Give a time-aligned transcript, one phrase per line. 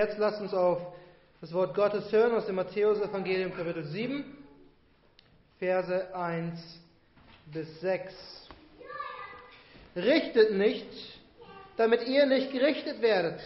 [0.00, 0.80] Jetzt lasst uns auf
[1.42, 4.24] das Wort Gottes hören aus dem Matthäus-Evangelium, Kapitel 7,
[5.58, 6.58] Verse 1
[7.52, 8.48] bis 6.
[9.96, 10.88] Richtet nicht,
[11.76, 13.40] damit ihr nicht gerichtet werdet.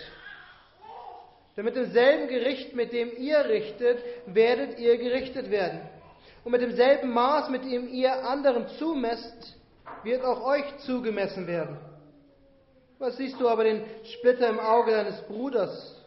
[1.56, 5.80] Denn mit demselben Gericht, mit dem ihr richtet, werdet ihr gerichtet werden.
[6.44, 9.56] Und mit demselben Maß, mit dem ihr anderen zumesst,
[10.04, 11.76] wird auch euch zugemessen werden.
[13.00, 16.03] Was siehst du aber den Splitter im Auge deines Bruders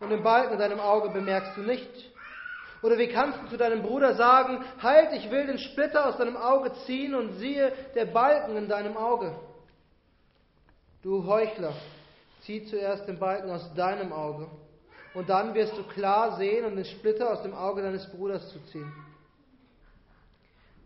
[0.00, 2.10] und den Balken in deinem Auge bemerkst du nicht?
[2.82, 6.36] Oder wie kannst du zu deinem Bruder sagen, halt, ich will den Splitter aus deinem
[6.36, 9.34] Auge ziehen und siehe der Balken in deinem Auge?
[11.02, 11.74] Du Heuchler,
[12.40, 14.48] zieh zuerst den Balken aus deinem Auge
[15.12, 18.58] und dann wirst du klar sehen und den Splitter aus dem Auge deines Bruders zu
[18.66, 18.90] ziehen.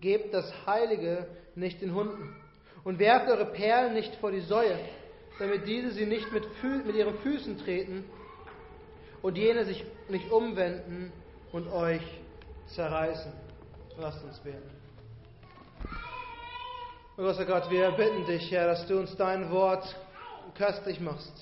[0.00, 2.34] Gebt das Heilige nicht den Hunden
[2.82, 4.78] und werft eure Perlen nicht vor die Säue,
[5.38, 6.44] damit diese sie nicht mit,
[6.84, 8.04] mit ihren Füßen treten
[9.24, 11.10] und jene sich nicht umwenden
[11.50, 12.02] und euch
[12.74, 13.32] zerreißen.
[13.98, 14.70] Lasst uns beten.
[17.16, 19.96] Großer Gott, wir bitten dich, Herr, dass du uns dein Wort
[20.58, 21.32] köstlich machst.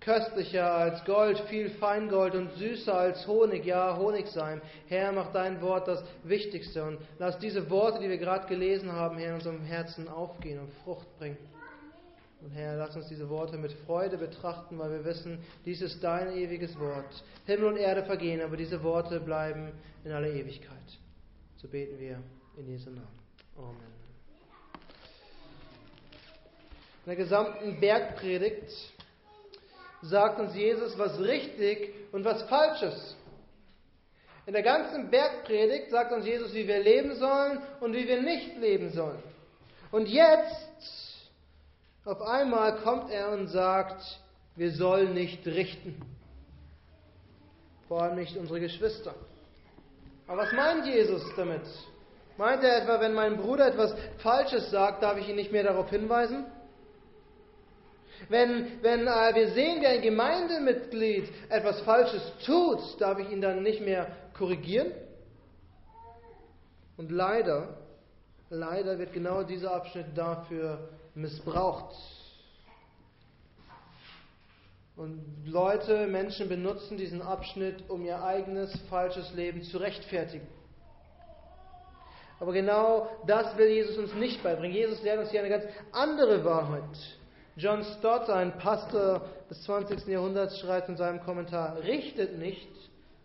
[0.00, 4.60] Köstlicher als Gold, viel Feingold und süßer als Honig, ja, Honig sein.
[4.88, 9.18] Herr, mach dein Wort das Wichtigste und lass diese Worte, die wir gerade gelesen haben,
[9.18, 11.38] Herr, in unserem Herzen aufgehen und Frucht bringen.
[12.40, 16.36] Und Herr, lass uns diese Worte mit Freude betrachten, weil wir wissen, dies ist dein
[16.36, 17.24] ewiges Wort.
[17.46, 19.72] Himmel und Erde vergehen, aber diese Worte bleiben
[20.04, 20.76] in aller Ewigkeit.
[21.56, 22.22] So beten wir
[22.56, 23.18] in Jesu Namen.
[23.56, 23.98] Amen.
[27.04, 28.70] In der gesamten Bergpredigt
[30.02, 33.16] sagt uns Jesus, was richtig und was falsch ist.
[34.46, 38.56] In der ganzen Bergpredigt sagt uns Jesus, wie wir leben sollen und wie wir nicht
[38.58, 39.22] leben sollen.
[39.90, 41.17] Und jetzt
[42.08, 44.02] auf einmal kommt er und sagt,
[44.56, 46.00] wir sollen nicht richten.
[47.86, 49.14] Vor allem nicht unsere Geschwister.
[50.26, 51.62] Aber was meint Jesus damit?
[52.38, 55.90] Meint er etwa, wenn mein Bruder etwas Falsches sagt, darf ich ihn nicht mehr darauf
[55.90, 56.46] hinweisen?
[58.30, 63.62] Wenn, wenn äh, wir sehen, wie ein Gemeindemitglied etwas Falsches tut, darf ich ihn dann
[63.62, 64.06] nicht mehr
[64.36, 64.92] korrigieren?
[66.96, 67.76] Und leider,
[68.48, 70.88] leider wird genau dieser Abschnitt dafür
[71.18, 71.94] missbraucht.
[74.96, 80.46] Und Leute, Menschen benutzen diesen Abschnitt, um ihr eigenes falsches Leben zu rechtfertigen.
[82.40, 84.76] Aber genau das will Jesus uns nicht beibringen.
[84.76, 86.82] Jesus lehrt uns hier eine ganz andere Wahrheit.
[87.56, 90.06] John Stott, ein Pastor des 20.
[90.06, 92.68] Jahrhunderts, schreibt in seinem Kommentar, richtet nicht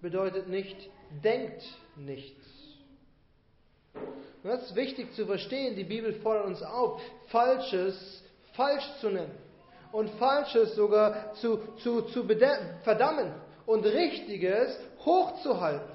[0.04, 0.78] bedeutet nicht,
[1.24, 1.64] denkt
[1.96, 2.36] nicht.
[4.44, 5.76] Und das ist wichtig zu verstehen.
[5.76, 8.24] Die Bibel fordert uns auf, Falsches
[8.54, 9.32] falsch zu nennen
[9.92, 12.26] und Falsches sogar zu, zu, zu
[12.84, 13.34] verdammen
[13.66, 15.94] und Richtiges hochzuhalten.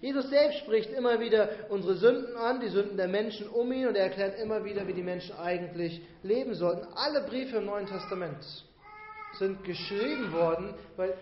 [0.00, 3.96] Jesus selbst spricht immer wieder unsere Sünden an, die Sünden der Menschen um ihn und
[3.96, 6.86] er erklärt immer wieder, wie die Menschen eigentlich leben sollten.
[6.94, 8.44] Alle Briefe im Neuen Testament
[9.38, 11.14] sind geschrieben worden, weil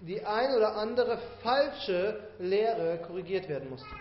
[0.00, 3.94] die ein oder andere falsche Lehre korrigiert werden musste.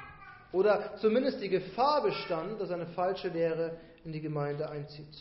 [0.51, 5.15] Oder zumindest die Gefahr bestand, dass eine falsche Lehre in die Gemeinde einzieht.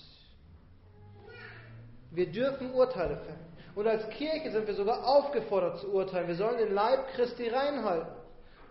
[2.10, 3.48] Wir dürfen Urteile fällen.
[3.74, 6.28] Und als Kirche sind wir sogar aufgefordert zu urteilen.
[6.28, 8.12] Wir sollen den Leib Christi reinhalten.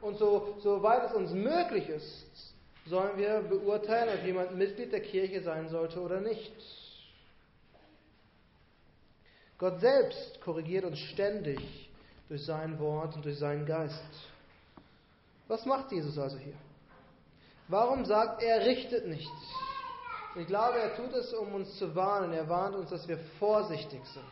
[0.01, 2.53] Und so, soweit es uns möglich ist,
[2.87, 6.53] sollen wir beurteilen, ob jemand Mitglied der Kirche sein sollte oder nicht.
[9.57, 11.59] Gott selbst korrigiert uns ständig
[12.27, 14.03] durch sein Wort und durch seinen Geist.
[15.47, 16.55] Was macht Jesus also hier?
[17.69, 19.31] Warum sagt er, richtet nicht?
[20.35, 22.33] Ich glaube, er tut es, um uns zu warnen.
[22.33, 24.23] Er warnt uns, dass wir vorsichtig sind.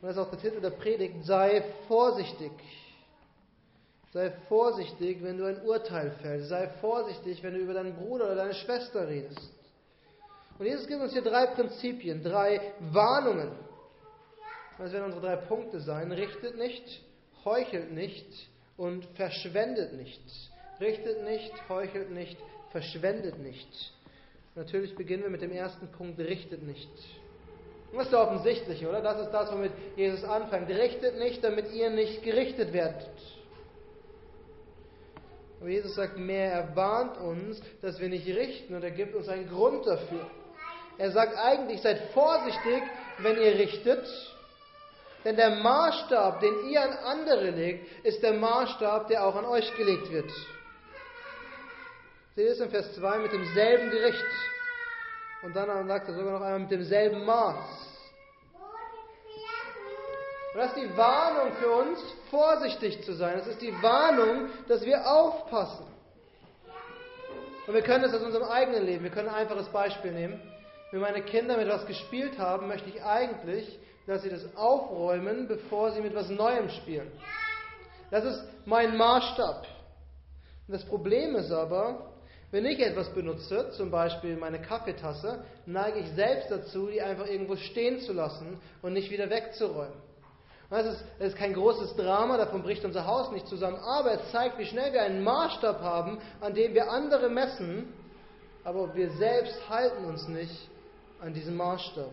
[0.00, 2.52] Und das ist auch der Titel der Predigt, sei vorsichtig.
[4.12, 6.48] Sei vorsichtig, wenn du ein Urteil fällst.
[6.48, 9.50] Sei vorsichtig, wenn du über deinen Bruder oder deine Schwester redest.
[10.58, 13.50] Und Jesus gibt uns hier drei Prinzipien, drei Warnungen.
[14.78, 16.12] Das werden unsere drei Punkte sein.
[16.12, 17.02] Richtet nicht,
[17.44, 20.22] heuchelt nicht und verschwendet nicht.
[20.80, 22.36] Richtet nicht, heuchelt nicht,
[22.70, 23.92] verschwendet nicht.
[24.54, 26.90] Natürlich beginnen wir mit dem ersten Punkt, richtet nicht.
[27.92, 29.00] Das ist ja offensichtlich, oder?
[29.00, 30.68] Das ist das, womit Jesus anfängt.
[30.68, 33.08] Richtet nicht, damit ihr nicht gerichtet werdet.
[35.60, 39.28] Aber Jesus sagt mehr, er warnt uns, dass wir nicht richten und er gibt uns
[39.28, 40.26] einen Grund dafür.
[40.98, 42.82] Er sagt eigentlich, seid vorsichtig,
[43.18, 44.06] wenn ihr richtet,
[45.24, 49.74] denn der Maßstab, den ihr an andere legt, ist der Maßstab, der auch an euch
[49.76, 50.30] gelegt wird.
[52.36, 54.24] Seht ihr es in Vers 2 mit demselben Gericht.
[55.42, 57.56] Und dann sagt er sogar noch einmal mit demselben Maß.
[60.52, 62.00] Und das ist die Warnung für uns,
[62.30, 63.38] vorsichtig zu sein.
[63.38, 65.86] Das ist die Warnung, dass wir aufpassen.
[67.66, 69.04] Und wir können das aus unserem eigenen Leben.
[69.04, 70.40] Wir können ein einfaches Beispiel nehmen.
[70.90, 75.92] Wenn meine Kinder mit etwas gespielt haben, möchte ich eigentlich, dass sie das aufräumen, bevor
[75.92, 77.10] sie mit etwas Neuem spielen.
[78.10, 79.66] Das ist mein Maßstab.
[80.68, 82.10] Das Problem ist aber,
[82.50, 87.56] wenn ich etwas benutze, zum Beispiel meine Kaffeetasse, neige ich selbst dazu, die einfach irgendwo
[87.56, 90.04] stehen zu lassen und nicht wieder wegzuräumen.
[90.70, 94.32] Das ist, das ist kein großes Drama, davon bricht unser Haus nicht zusammen, aber es
[94.32, 97.92] zeigt, wie schnell wir einen Maßstab haben, an dem wir andere messen,
[98.64, 100.68] aber wir selbst halten uns nicht
[101.20, 102.10] an diesem Maßstab.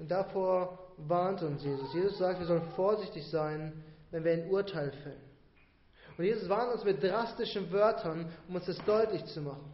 [0.00, 1.92] Und davor warnt uns Jesus.
[1.94, 5.20] Jesus sagt, wir sollen vorsichtig sein, wenn wir ein Urteil fällen.
[6.16, 9.72] Und Jesus warnt uns mit drastischen Wörtern, um uns das deutlich zu machen.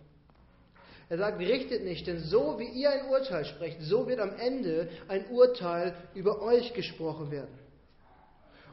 [1.08, 4.88] Er sagt, richtet nicht, denn so wie ihr ein Urteil sprecht, so wird am Ende
[5.06, 7.56] ein Urteil über euch gesprochen werden.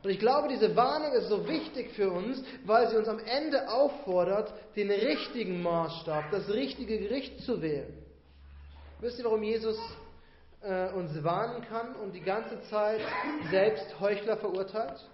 [0.04, 3.70] Und ich glaube, diese Warnung ist so wichtig für uns, weil sie uns am Ende
[3.72, 7.94] auffordert, den richtigen Maßstab, das richtige Gericht zu wählen.
[9.00, 9.78] Wisst ihr, warum Jesus
[10.63, 13.01] äh, uns warnen kann und die ganze Zeit
[13.51, 15.10] selbst Heuchler verurteilt?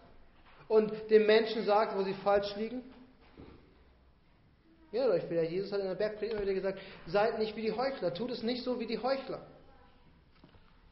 [0.68, 2.84] Und den Menschen sagt, wo sie falsch liegen?
[4.92, 5.44] Ja, euch wieder.
[5.44, 8.42] Jesus hat in der Bergpredigt immer wieder gesagt, seid nicht wie die Heuchler, tut es
[8.44, 9.42] nicht so wie die Heuchler.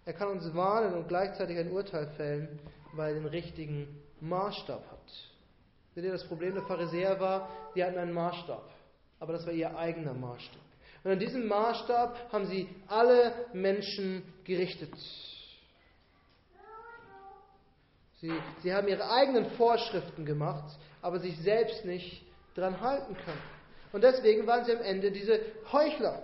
[0.06, 2.60] Er kann uns warnen und gleichzeitig ein Urteil fällen,
[2.94, 3.88] weil er den richtigen
[4.22, 5.12] Maßstab hat.
[5.96, 8.70] Seht ihr, das Problem der Pharisäer war, die hatten einen Maßstab,
[9.20, 10.62] aber das war ihr eigener Maßstab.
[11.08, 14.94] Und an diesem Maßstab haben sie alle Menschen gerichtet.
[18.20, 22.26] Sie, sie haben ihre eigenen Vorschriften gemacht, aber sich selbst nicht
[22.56, 23.42] dran halten können.
[23.94, 25.40] Und deswegen waren sie am Ende diese
[25.72, 26.24] Heuchler.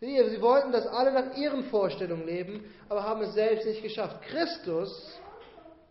[0.00, 4.22] Sie wollten, dass alle nach ihren Vorstellungen leben, aber haben es selbst nicht geschafft.
[4.22, 5.20] Christus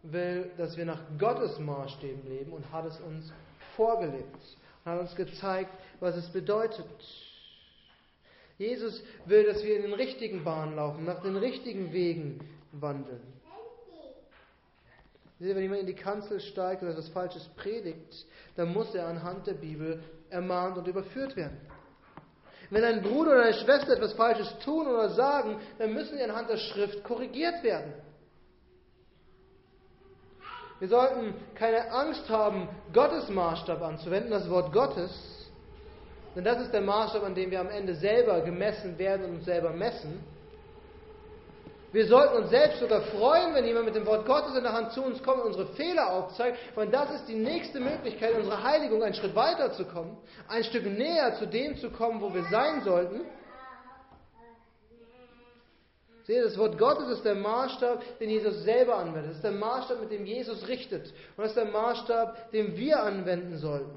[0.01, 3.31] will, dass wir nach Gottes Maßstäben leben und hat es uns
[3.75, 4.41] vorgelebt
[4.83, 5.69] und hat uns gezeigt,
[5.99, 6.87] was es bedeutet.
[8.57, 12.39] Jesus will, dass wir in den richtigen Bahnen laufen, nach den richtigen Wegen
[12.71, 13.21] wandeln.
[15.39, 19.55] Wenn jemand in die Kanzel steigt oder etwas Falsches predigt, dann muss er anhand der
[19.55, 21.57] Bibel ermahnt und überführt werden.
[22.69, 26.49] Wenn ein Bruder oder eine Schwester etwas Falsches tun oder sagen, dann müssen sie anhand
[26.49, 27.93] der Schrift korrigiert werden.
[30.79, 35.42] Wir sollten keine Angst haben, Gottes Maßstab anzuwenden, das Wort Gottes,
[36.35, 39.45] denn das ist der Maßstab, an dem wir am Ende selber gemessen werden und uns
[39.45, 40.23] selber messen.
[41.91, 44.93] Wir sollten uns selbst sogar freuen, wenn jemand mit dem Wort Gottes in der Hand
[44.93, 49.03] zu uns kommt und unsere Fehler aufzeigt, weil das ist die nächste Möglichkeit, unsere Heiligung
[49.03, 52.81] einen Schritt weiter zu kommen, ein Stück näher zu dem zu kommen, wo wir sein
[52.81, 53.21] sollten.
[56.23, 59.31] Seht ihr, das Wort Gottes ist der Maßstab, den Jesus selber anwendet.
[59.31, 61.13] Das ist der Maßstab, mit dem Jesus richtet.
[61.35, 63.93] Und das ist der Maßstab, den wir anwenden sollten.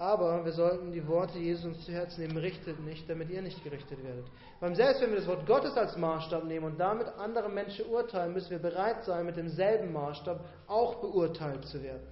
[0.00, 3.62] Aber wir sollten die Worte Jesus uns zu Herzen nehmen, richtet nicht, damit ihr nicht
[3.62, 4.24] gerichtet werdet.
[4.58, 8.32] Weil selbst wenn wir das Wort Gottes als Maßstab nehmen und damit andere Menschen urteilen,
[8.32, 12.06] müssen wir bereit sein, mit demselben Maßstab auch beurteilt zu werden.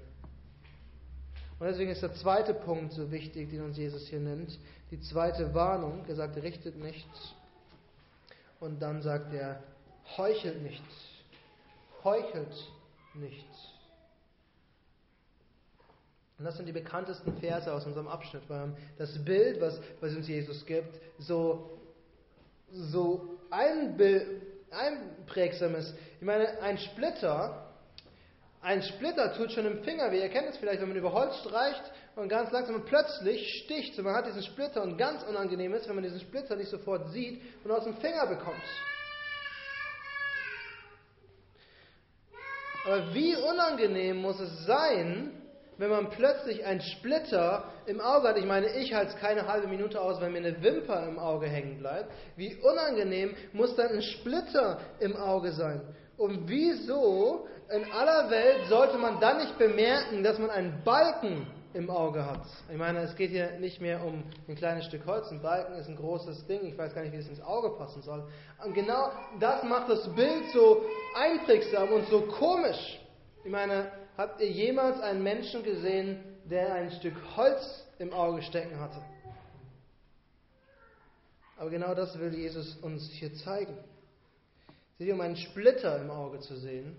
[1.59, 4.59] Und deswegen ist der zweite Punkt so wichtig, den uns Jesus hier nennt.
[4.91, 6.05] Die zweite Warnung.
[6.09, 7.09] Er sagt, richtet nicht.
[8.61, 9.63] Und dann sagt er,
[10.19, 10.85] heuchelt nicht.
[12.05, 12.55] Heuchelt
[13.15, 13.78] nicht.
[16.39, 20.29] Und das sind die bekanntesten Verse aus unserem Abschnitt, weil das Bild, was, was uns
[20.29, 21.81] Jesus gibt, so,
[22.71, 23.39] so
[24.71, 25.95] einprägsam ist.
[26.21, 27.69] Ich meine, ein Splitter,
[28.61, 30.21] ein Splitter tut schon im Finger weh.
[30.21, 31.83] Ihr kennt es vielleicht, wenn man über Holz streicht
[32.15, 33.99] und ganz langsam und plötzlich sticht.
[33.99, 37.11] Und man hat diesen Splitter und ganz unangenehm ist, wenn man diesen Splitter nicht sofort
[37.11, 38.63] sieht und aus dem Finger bekommt.
[42.85, 45.38] Aber wie unangenehm muss es sein,
[45.79, 49.69] wenn man plötzlich einen Splitter im Auge hat, ich meine, ich halte es keine halbe
[49.69, 54.03] Minute aus, wenn mir eine Wimper im Auge hängen bleibt, wie unangenehm muss dann ein
[54.03, 55.81] Splitter im Auge sein?
[56.17, 61.89] Und wieso in aller Welt sollte man dann nicht bemerken, dass man einen Balken im
[61.91, 62.45] Auge hat?
[62.69, 65.31] Ich meine, es geht hier nicht mehr um ein kleines Stück Holz.
[65.31, 66.65] Ein Balken ist ein großes Ding.
[66.65, 68.27] Ich weiß gar nicht, wie es ins Auge passen soll.
[68.65, 70.83] Und genau das macht das Bild so
[71.15, 73.01] einprägsam und so komisch.
[73.45, 76.19] Ich meine, Habt ihr jemals einen Menschen gesehen,
[76.51, 79.01] der ein Stück Holz im Auge stecken hatte?
[81.57, 83.79] Aber genau das will Jesus uns hier zeigen.
[84.99, 86.97] Seht ihr, um einen Splitter im Auge zu sehen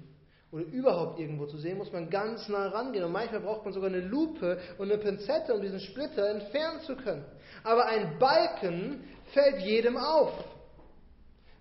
[0.53, 3.03] oder überhaupt irgendwo zu sehen, muss man ganz nah rangehen.
[3.03, 6.95] Und manchmal braucht man sogar eine Lupe und eine Pinzette, um diesen Splitter entfernen zu
[6.95, 7.25] können.
[7.65, 10.31] Aber ein Balken fällt jedem auf.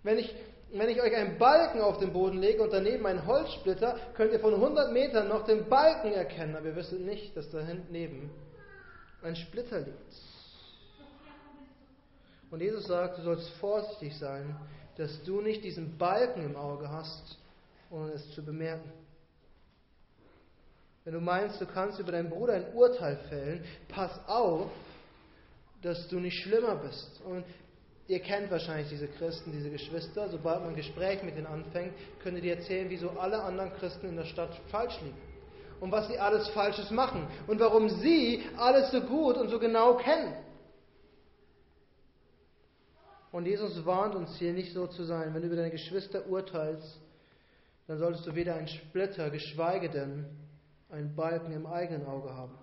[0.04, 0.32] Wenn ich,
[0.72, 4.40] wenn ich euch einen Balken auf den Boden lege und daneben einen Holzsplitter, könnt ihr
[4.40, 8.30] von 100 Metern noch den Balken erkennen, aber ihr wisst nicht, dass da hinten
[9.22, 10.14] ein Splitter liegt.
[12.50, 14.56] Und Jesus sagt, du sollst vorsichtig sein,
[14.96, 17.38] dass du nicht diesen Balken im Auge hast,
[17.90, 18.90] ohne es zu bemerken.
[21.04, 24.70] Wenn du meinst, du kannst über deinen Bruder ein Urteil fällen, pass auf,
[25.80, 27.20] dass du nicht schlimmer bist.
[27.24, 27.44] Und
[28.08, 30.28] ihr kennt wahrscheinlich diese Christen, diese Geschwister.
[30.30, 34.16] Sobald man ein Gespräch mit ihnen anfängt, können die erzählen, wieso alle anderen Christen in
[34.16, 35.16] der Stadt falsch liegen.
[35.80, 37.28] Und was sie alles Falsches machen.
[37.46, 40.34] Und warum sie alles so gut und so genau kennen.
[43.30, 45.34] Und Jesus warnt uns hier nicht so zu sein.
[45.34, 46.98] Wenn du über deine Geschwister urteilst,
[47.86, 50.26] dann solltest du weder einen Splitter, geschweige denn
[50.90, 52.58] einen Balken im eigenen Auge haben.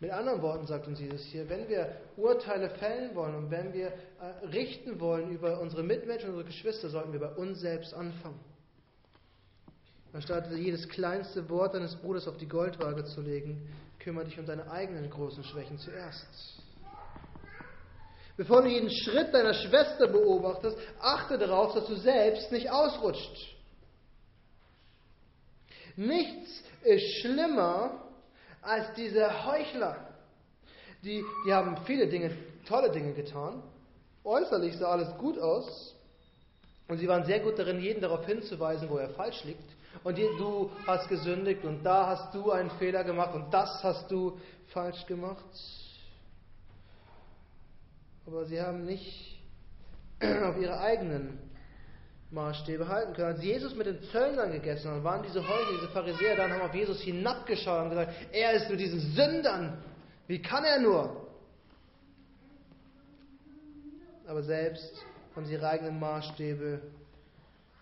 [0.00, 3.88] Mit anderen Worten sagt uns Jesus hier, wenn wir Urteile fällen wollen und wenn wir
[3.88, 8.40] äh, richten wollen über unsere Mitmenschen, unsere Geschwister, sollten wir bei uns selbst anfangen.
[10.14, 14.70] Anstatt jedes kleinste Wort deines Bruders auf die Goldwaage zu legen, kümmere dich um deine
[14.70, 16.62] eigenen großen Schwächen zuerst.
[18.38, 23.54] Bevor du jeden Schritt deiner Schwester beobachtest, achte darauf, dass du selbst nicht ausrutscht.
[25.94, 28.09] Nichts ist schlimmer
[28.62, 29.96] als diese Heuchler.
[31.02, 32.30] Die, die haben viele Dinge,
[32.66, 33.62] tolle Dinge getan.
[34.24, 35.94] Äußerlich sah alles gut aus.
[36.88, 39.64] Und sie waren sehr gut darin, jeden darauf hinzuweisen, wo er falsch liegt.
[40.04, 44.38] Und du hast gesündigt und da hast du einen Fehler gemacht und das hast du
[44.68, 45.44] falsch gemacht
[48.30, 49.38] aber sie haben nicht
[50.22, 51.38] auf ihre eigenen
[52.30, 53.34] Maßstäbe halten können.
[53.34, 56.74] Als Jesus mit den Zöllnern gegessen hat, waren diese Heuchler, diese Pharisäer dann haben auf
[56.74, 59.82] Jesus hinabgeschaut und gesagt, er ist mit diesen Sündern.
[60.28, 61.26] Wie kann er nur?
[64.26, 66.80] Aber selbst haben sie ihre eigenen Maßstäbe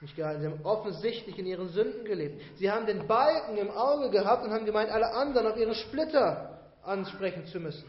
[0.01, 0.41] nicht gehalten.
[0.41, 2.41] Sie haben offensichtlich in ihren Sünden gelebt.
[2.57, 6.59] Sie haben den Balken im Auge gehabt und haben gemeint, alle anderen auf ihren Splitter
[6.85, 7.85] ansprechen zu müssen.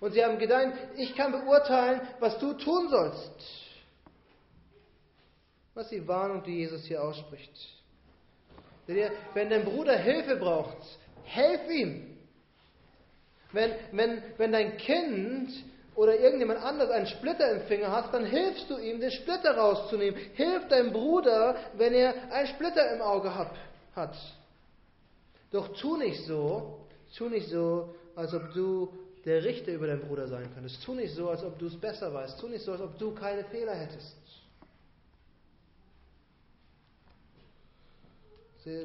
[0.00, 3.67] Und sie haben gedacht, ich kann beurteilen, was du tun sollst.
[5.78, 7.52] Was die Warnung, die Jesus hier ausspricht.
[8.88, 10.76] Wenn dein Bruder Hilfe braucht,
[11.22, 12.18] helf ihm.
[13.52, 15.52] Wenn, wenn, wenn dein Kind
[15.94, 20.18] oder irgendjemand anders einen Splitter im Finger hat, dann hilfst du ihm, den Splitter rauszunehmen.
[20.34, 24.16] Hilf deinem Bruder, wenn er einen Splitter im Auge hat.
[25.52, 28.92] Doch tu nicht so, tu nicht so, als ob du
[29.24, 30.82] der Richter über deinen Bruder sein könntest.
[30.82, 32.40] Tu nicht so, als ob du es besser weißt.
[32.40, 34.16] Tu nicht so, als ob du keine Fehler hättest.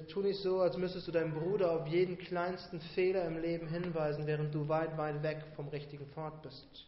[0.07, 4.27] Tu nicht so, als müsstest du deinen Bruder auf jeden kleinsten Fehler im Leben hinweisen,
[4.27, 6.85] während du weit, weit weg vom richtigen Pfad bist.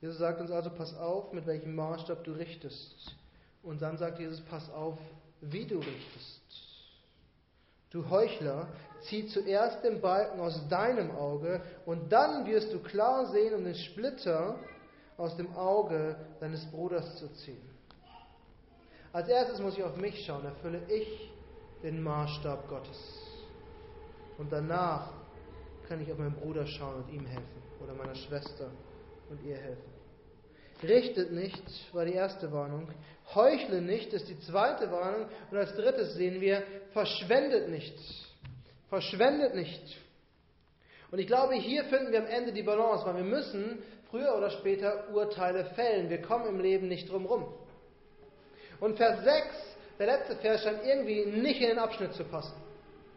[0.00, 3.16] Jesus sagt uns also, pass auf, mit welchem Maßstab du richtest.
[3.62, 4.98] Und dann sagt Jesus, pass auf,
[5.40, 6.42] wie du richtest.
[7.90, 8.68] Du Heuchler,
[9.00, 13.74] zieh zuerst den Balken aus deinem Auge und dann wirst du klar sehen, um den
[13.74, 14.58] Splitter
[15.16, 17.77] aus dem Auge deines Bruders zu ziehen.
[19.12, 21.30] Als erstes muss ich auf mich schauen, erfülle ich
[21.82, 23.18] den Maßstab Gottes.
[24.36, 25.10] Und danach
[25.88, 28.70] kann ich auf meinen Bruder schauen und ihm helfen oder meiner Schwester
[29.30, 29.98] und ihr helfen.
[30.82, 31.62] Richtet nicht,
[31.92, 32.88] war die erste Warnung.
[33.34, 35.26] Heuchle nicht, ist die zweite Warnung.
[35.50, 36.62] Und als drittes sehen wir,
[36.92, 38.26] verschwendet nichts.
[38.88, 39.98] Verschwendet nicht.
[41.10, 44.50] Und ich glaube, hier finden wir am Ende die Balance, weil wir müssen früher oder
[44.50, 46.10] später Urteile fällen.
[46.10, 47.46] Wir kommen im Leben nicht drum rum.
[48.80, 49.46] Und Vers 6,
[49.98, 52.54] der letzte Vers, scheint irgendwie nicht in den Abschnitt zu passen.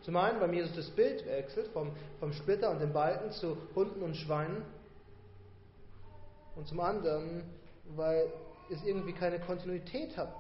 [0.02, 4.02] Zum einen, weil Jesus das Bild wechselt vom, vom Splitter und dem Balken zu Hunden
[4.02, 4.64] und Schweinen.
[6.56, 7.44] Und zum anderen,
[7.96, 8.32] weil
[8.72, 10.34] es irgendwie keine Kontinuität hat.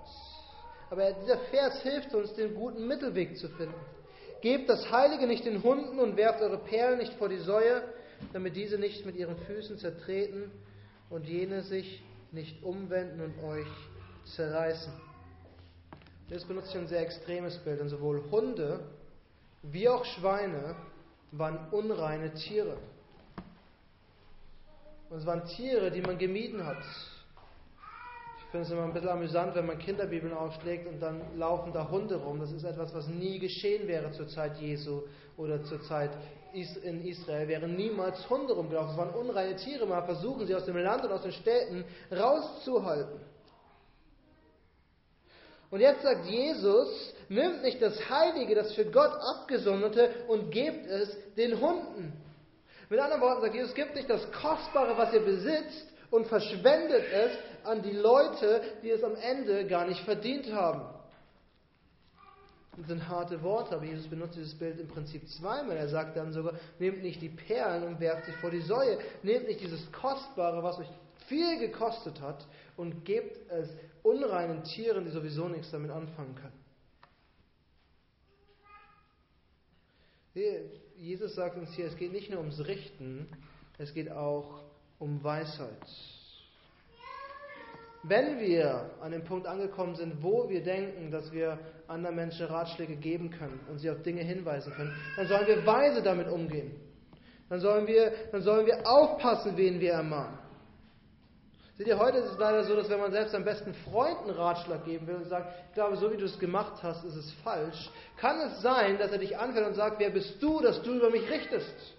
[0.89, 3.75] Aber dieser Vers hilft uns, den guten Mittelweg zu finden.
[4.41, 7.83] Gebt das Heilige nicht den Hunden und werft eure Perlen nicht vor die Säue,
[8.33, 10.51] damit diese nicht mit ihren Füßen zertreten
[11.09, 13.67] und jene sich nicht umwenden und euch
[14.35, 14.91] zerreißen.
[16.31, 18.79] Jetzt benutze ich ein sehr extremes Bild, denn sowohl Hunde
[19.63, 20.75] wie auch Schweine
[21.33, 22.77] waren unreine Tiere.
[25.09, 26.81] Und es waren Tiere, die man gemieden hat.
[28.38, 31.89] Ich finde es immer ein bisschen amüsant, wenn man Kinderbibeln aufschlägt und dann laufen da
[31.91, 32.39] Hunde rum.
[32.39, 35.01] Das ist etwas, was nie geschehen wäre zur Zeit Jesu
[35.35, 36.11] oder zur Zeit
[36.53, 37.50] in Israel.
[37.50, 38.91] Wären niemals Hunde rumgelaufen.
[38.91, 39.85] Es waren unreine Tiere.
[39.85, 43.19] Man versuchen sie aus dem Land und aus den Städten rauszuhalten.
[45.71, 51.09] Und jetzt sagt Jesus, nimmt nicht das Heilige, das für Gott abgesonderte und gebt es
[51.35, 52.13] den Hunden.
[52.89, 57.31] Mit anderen Worten sagt Jesus, gibt nicht das Kostbare, was ihr besitzt und verschwendet es
[57.63, 60.81] an die Leute, die es am Ende gar nicht verdient haben.
[62.77, 65.77] Das sind harte Worte, aber Jesus benutzt dieses Bild im Prinzip zweimal.
[65.77, 68.97] Er sagt dann sogar, nehmt nicht die Perlen und werft sie vor die Säue.
[69.23, 70.87] Nehmt nicht dieses Kostbare, was euch
[71.31, 72.45] viel gekostet hat,
[72.81, 73.69] und gebt es
[74.01, 76.59] unreinen Tieren, die sowieso nichts damit anfangen können.
[80.95, 83.27] Jesus sagt uns hier, es geht nicht nur ums Richten,
[83.77, 84.63] es geht auch
[84.97, 85.85] um Weisheit.
[88.03, 92.95] Wenn wir an dem Punkt angekommen sind, wo wir denken, dass wir anderen Menschen Ratschläge
[92.95, 96.71] geben können und sie auf Dinge hinweisen können, dann sollen wir weise damit umgehen.
[97.47, 100.40] Dann sollen wir, dann sollen wir aufpassen, wen wir ermahnen.
[101.77, 104.85] Seht ihr, heute ist es leider so, dass wenn man selbst am besten Freunden Ratschlag
[104.85, 107.89] geben will und sagt, ich glaube, so wie du es gemacht hast, ist es falsch,
[108.17, 111.09] kann es sein, dass er dich anfällt und sagt, wer bist du, dass du über
[111.09, 111.95] mich richtest?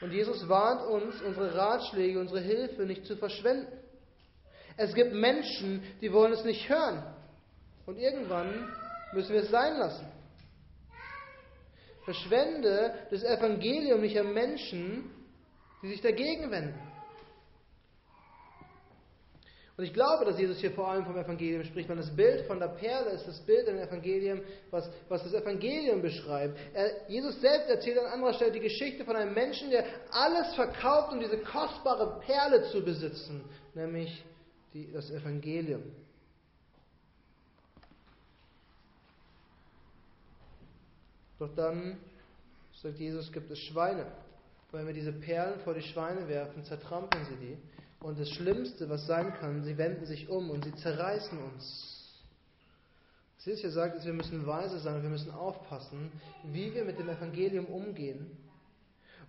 [0.00, 3.72] Und Jesus warnt uns, unsere Ratschläge, unsere Hilfe nicht zu verschwenden.
[4.76, 7.02] Es gibt Menschen, die wollen es nicht hören.
[7.86, 8.68] Und irgendwann
[9.12, 10.06] müssen wir es sein lassen.
[12.04, 15.10] Verschwende das Evangelium nicht an Menschen,
[15.86, 16.74] die sich dagegen wenden.
[19.76, 22.58] Und ich glaube, dass Jesus hier vor allem vom Evangelium spricht, weil das Bild von
[22.58, 24.40] der Perle ist das Bild im Evangelium,
[24.70, 26.58] was, was das Evangelium beschreibt.
[26.72, 31.12] Er, Jesus selbst erzählt an anderer Stelle die Geschichte von einem Menschen, der alles verkauft,
[31.12, 34.24] um diese kostbare Perle zu besitzen, nämlich
[34.72, 35.82] die, das Evangelium.
[41.38, 41.98] Doch dann,
[42.80, 44.06] sagt Jesus, gibt es Schweine.
[44.76, 47.56] Wenn wir diese Perlen vor die Schweine werfen, zertrampeln sie die.
[47.98, 52.12] Und das Schlimmste, was sein kann, sie wenden sich um und sie zerreißen uns.
[53.36, 56.12] Was Jesus hier sagt, ist, wir müssen weise sein wir müssen aufpassen,
[56.44, 58.36] wie wir mit dem Evangelium umgehen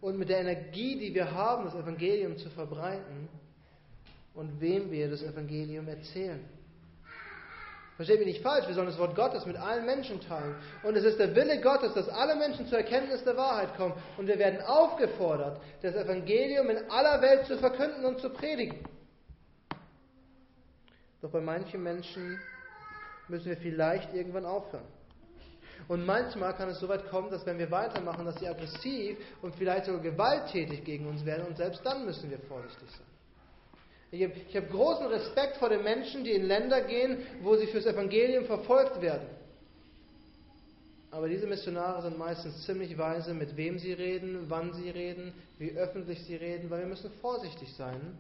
[0.01, 3.30] und mit der Energie, die wir haben, das Evangelium zu verbreiten
[4.34, 6.44] und wem wir das Evangelium erzählen.
[7.98, 10.55] Versteht mich nicht falsch, wir sollen das Wort Gottes mit allen Menschen teilen.
[10.83, 13.96] Und es ist der Wille Gottes, dass alle Menschen zur Erkenntnis der Wahrheit kommen.
[14.18, 18.86] Und wir werden aufgefordert, das Evangelium in aller Welt zu verkünden und zu predigen.
[21.24, 22.40] Doch bei manchen Menschen
[23.27, 24.86] müssen wir vielleicht irgendwann aufhören.
[25.88, 29.55] Und manchmal kann es so weit kommen, dass wenn wir weitermachen, dass sie aggressiv und
[29.55, 31.48] vielleicht sogar gewalttätig gegen uns werden.
[31.48, 33.17] Und selbst dann müssen wir vorsichtig sein.
[34.11, 37.85] Ich habe, habe großen Respekt vor den Menschen, die in Länder gehen, wo sie fürs
[37.85, 39.27] Evangelium verfolgt werden.
[41.11, 45.72] Aber diese Missionare sind meistens ziemlich weise, mit wem sie reden, wann sie reden, wie
[45.72, 48.17] öffentlich sie reden, weil wir müssen vorsichtig sein.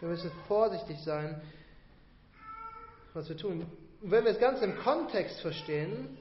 [0.00, 1.40] Wir müssen vorsichtig sein,
[3.12, 3.66] was wir tun.
[4.00, 6.16] Und wenn wir das Ganze im Kontext verstehen,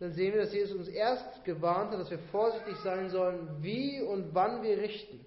[0.00, 4.00] dann sehen wir, dass Jesus uns erst gewarnt hat, dass wir vorsichtig sein sollen, wie
[4.00, 5.20] und wann wir richten.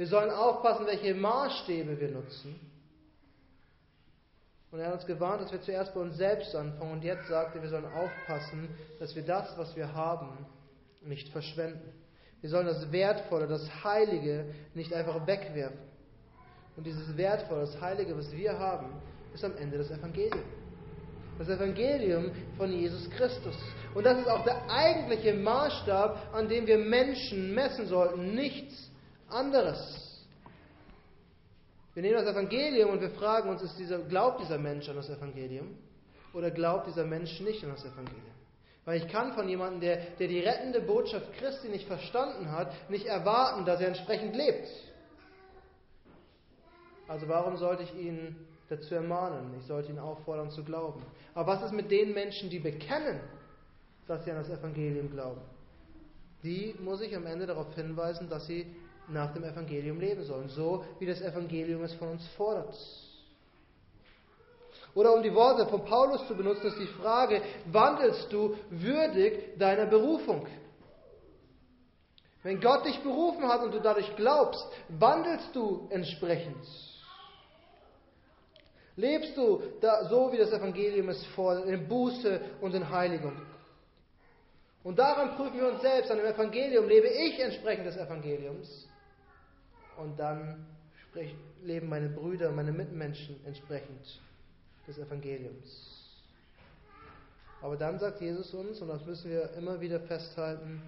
[0.00, 2.58] Wir sollen aufpassen, welche Maßstäbe wir nutzen.
[4.70, 6.92] Und er hat uns gewarnt, dass wir zuerst bei uns selbst anfangen.
[6.92, 10.46] Und jetzt sagt er, wir sollen aufpassen, dass wir das, was wir haben,
[11.02, 11.92] nicht verschwenden.
[12.40, 15.80] Wir sollen das Wertvolle, das Heilige nicht einfach wegwerfen.
[16.78, 18.86] Und dieses Wertvolle, das Heilige, was wir haben,
[19.34, 20.44] ist am Ende das Evangelium.
[21.36, 23.58] Das Evangelium von Jesus Christus.
[23.94, 28.34] Und das ist auch der eigentliche Maßstab, an dem wir Menschen messen sollten.
[28.34, 28.89] Nichts
[29.32, 30.10] anderes.
[31.94, 35.76] Wir nehmen das Evangelium und wir fragen uns, dieser, glaubt dieser Mensch an das Evangelium
[36.32, 38.40] oder glaubt dieser Mensch nicht an das Evangelium?
[38.84, 43.06] Weil ich kann von jemandem, der, der die rettende Botschaft Christi nicht verstanden hat, nicht
[43.06, 44.68] erwarten, dass er entsprechend lebt.
[47.08, 48.36] Also warum sollte ich ihn
[48.68, 49.52] dazu ermahnen?
[49.58, 51.02] Ich sollte ihn auffordern zu glauben.
[51.34, 53.20] Aber was ist mit den Menschen, die bekennen,
[54.06, 55.40] dass sie an das Evangelium glauben?
[56.42, 58.64] Die muss ich am Ende darauf hinweisen, dass sie
[59.12, 62.74] nach dem Evangelium leben sollen, so wie das Evangelium es von uns fordert.
[64.94, 69.86] Oder um die Worte von Paulus zu benutzen, ist die Frage, wandelst du würdig deiner
[69.86, 70.46] Berufung?
[72.42, 76.66] Wenn Gott dich berufen hat und du dadurch glaubst, wandelst du entsprechend?
[78.96, 83.40] Lebst du da, so, wie das Evangelium es fordert, in Buße und in Heiligung?
[84.82, 88.89] Und daran prüfen wir uns selbst, an dem Evangelium lebe ich entsprechend des Evangeliums
[90.00, 90.66] und dann
[91.62, 94.20] leben meine Brüder, meine Mitmenschen entsprechend
[94.86, 95.90] des Evangeliums.
[97.62, 100.80] Aber dann sagt Jesus uns, und das müssen wir immer wieder festhalten,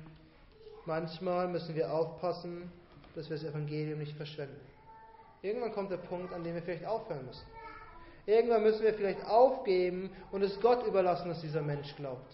[0.87, 2.70] manchmal müssen wir aufpassen,
[3.14, 4.61] dass wir das Evangelium nicht verschwenden.
[5.42, 7.44] Irgendwann kommt der Punkt, an dem wir vielleicht aufhören müssen.
[8.25, 12.33] Irgendwann müssen wir vielleicht aufgeben und es Gott überlassen, dass dieser Mensch glaubt.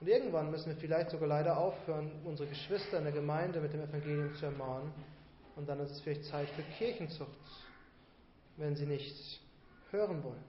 [0.00, 3.82] Und irgendwann müssen wir vielleicht sogar leider aufhören, unsere Geschwister in der Gemeinde mit dem
[3.82, 4.92] Evangelium zu ermahnen.
[5.58, 7.36] Und dann ist es vielleicht Zeit für Kirchenzucht,
[8.58, 9.40] wenn sie nicht
[9.90, 10.44] hören wollen.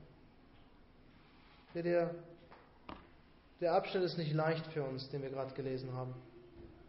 [1.73, 2.13] Der,
[3.59, 6.13] der Abschnitt ist nicht leicht für uns, den wir gerade gelesen haben.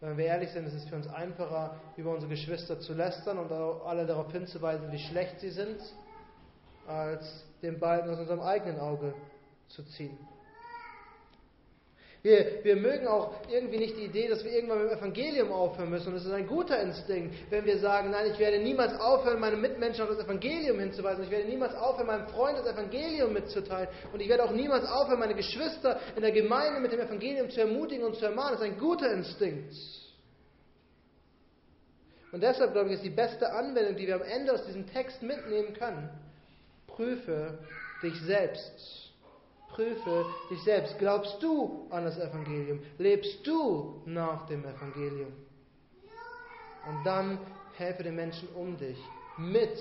[0.00, 3.50] Wenn wir ehrlich sind, ist es für uns einfacher, über unsere Geschwister zu lästern und
[3.52, 5.80] alle darauf hinzuweisen, wie schlecht sie sind,
[6.86, 9.14] als den Balken aus unserem eigenen Auge
[9.68, 10.18] zu ziehen.
[12.22, 15.88] Wir, wir mögen auch irgendwie nicht die Idee, dass wir irgendwann mit dem Evangelium aufhören
[15.88, 16.08] müssen.
[16.08, 19.56] Und es ist ein guter Instinkt, wenn wir sagen, nein, ich werde niemals aufhören, meine
[19.56, 21.24] Mitmenschen auf das Evangelium hinzuweisen.
[21.24, 23.88] Ich werde niemals aufhören, meinem Freund das Evangelium mitzuteilen.
[24.12, 27.60] Und ich werde auch niemals aufhören, meine Geschwister in der Gemeinde mit dem Evangelium zu
[27.60, 28.52] ermutigen und zu ermahnen.
[28.52, 29.74] Das ist ein guter Instinkt.
[32.32, 35.22] Und deshalb, glaube ich, ist die beste Anwendung, die wir am Ende aus diesem Text
[35.22, 36.10] mitnehmen können,
[36.86, 37.58] prüfe
[38.02, 38.99] dich selbst
[39.80, 40.98] Prüfe dich selbst.
[40.98, 42.80] Glaubst du an das Evangelium?
[42.98, 45.32] Lebst du nach dem Evangelium?
[46.86, 47.38] Und dann
[47.78, 48.98] helfe den Menschen um dich
[49.38, 49.78] mit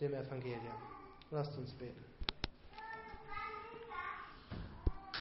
[0.00, 0.80] dem Evangelium.
[1.30, 2.05] Lasst uns beten.